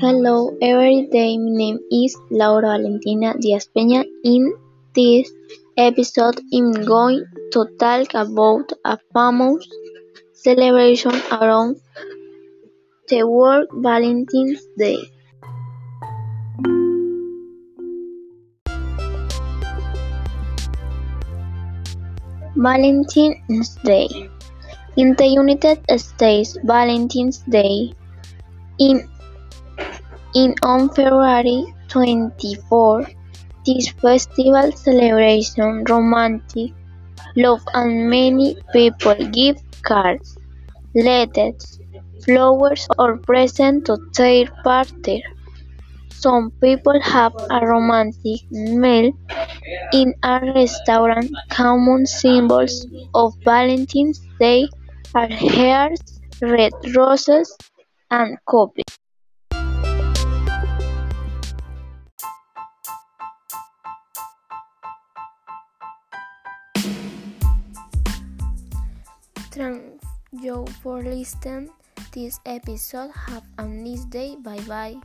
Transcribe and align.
Hello 0.00 0.56
every 0.62 1.08
day, 1.12 1.36
my 1.36 1.50
name 1.60 1.78
is 1.92 2.16
Laura 2.30 2.68
Valentina 2.68 3.34
Diaz 3.38 3.68
Peña. 3.76 4.02
In 4.24 4.54
this 4.94 5.30
episode, 5.76 6.40
I'm 6.54 6.72
going 6.72 7.26
to 7.52 7.66
talk 7.78 8.14
about 8.14 8.72
a 8.82 8.96
famous 9.12 9.68
celebration 10.32 11.20
around 11.30 11.76
the 13.10 13.28
world, 13.28 13.68
Valentine's 13.74 14.64
Day. 14.78 14.96
Valentine's 22.56 23.76
Day. 23.84 24.08
In 24.96 25.14
the 25.14 25.26
United 25.26 25.84
States, 26.00 26.56
Valentine's 26.64 27.44
Day 27.50 27.92
in 28.78 29.06
in 30.34 30.54
on 30.62 30.88
February 30.90 31.74
24, 31.88 33.06
this 33.66 33.88
festival 33.88 34.72
celebrates 34.72 35.56
romantic 35.58 36.72
love 37.36 37.62
and 37.74 38.08
many 38.10 38.56
people 38.72 39.14
give 39.32 39.56
cards, 39.82 40.36
letters, 40.94 41.78
flowers 42.24 42.86
or 42.98 43.18
presents 43.18 43.86
to 43.86 43.96
their 44.14 44.46
partner. 44.64 45.20
Some 46.10 46.50
people 46.60 47.00
have 47.00 47.32
a 47.50 47.66
romantic 47.66 48.50
meal 48.50 49.12
in 49.92 50.14
a 50.22 50.40
restaurant. 50.54 51.30
Common 51.50 52.06
symbols 52.06 52.86
of 53.14 53.34
Valentine's 53.44 54.20
Day 54.38 54.68
are 55.14 55.32
hearts, 55.32 56.20
red 56.42 56.72
roses, 56.94 57.56
and 58.10 58.36
coffee. 58.46 58.84
Thanks 69.50 70.06
you 70.30 70.64
for 70.82 71.02
listening. 71.02 71.70
This 72.12 72.38
episode. 72.46 73.10
Have 73.26 73.44
a 73.58 73.66
nice 73.66 74.04
day. 74.06 74.36
Bye 74.38 74.62
bye. 74.66 74.96